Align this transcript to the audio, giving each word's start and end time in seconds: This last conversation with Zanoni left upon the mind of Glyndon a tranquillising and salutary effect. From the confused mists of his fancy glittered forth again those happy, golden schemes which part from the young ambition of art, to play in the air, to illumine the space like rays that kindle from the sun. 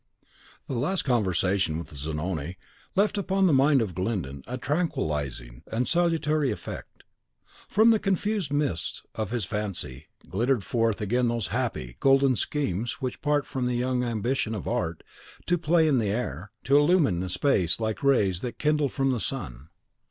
This 0.67 0.75
last 0.75 1.01
conversation 1.03 1.77
with 1.77 1.95
Zanoni 1.95 2.57
left 2.95 3.19
upon 3.19 3.45
the 3.45 3.53
mind 3.53 3.83
of 3.83 3.93
Glyndon 3.93 4.41
a 4.47 4.57
tranquillising 4.57 5.61
and 5.71 5.87
salutary 5.87 6.49
effect. 6.49 7.03
From 7.67 7.91
the 7.91 7.99
confused 7.99 8.51
mists 8.51 9.03
of 9.13 9.29
his 9.29 9.45
fancy 9.45 10.07
glittered 10.27 10.63
forth 10.63 11.01
again 11.01 11.27
those 11.27 11.49
happy, 11.49 11.97
golden 11.99 12.35
schemes 12.35 12.93
which 12.93 13.21
part 13.21 13.45
from 13.45 13.67
the 13.67 13.75
young 13.75 14.03
ambition 14.03 14.55
of 14.55 14.67
art, 14.67 15.03
to 15.45 15.55
play 15.59 15.87
in 15.87 15.99
the 15.99 16.09
air, 16.09 16.49
to 16.63 16.77
illumine 16.79 17.19
the 17.19 17.29
space 17.29 17.79
like 17.79 18.01
rays 18.01 18.39
that 18.39 18.57
kindle 18.57 18.89
from 18.89 19.11
the 19.11 19.19
sun. 19.19 19.69